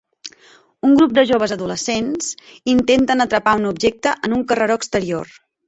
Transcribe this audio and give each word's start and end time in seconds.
Un 0.87 0.95
grup 0.99 1.13
de 1.17 1.23
joves 1.31 1.53
adolescents 1.57 2.31
intenten 2.75 3.23
atrapar 3.29 3.55
un 3.63 3.71
objecte 3.75 4.17
en 4.29 4.37
un 4.41 4.45
carreró 4.51 4.83
exterior. 4.85 5.41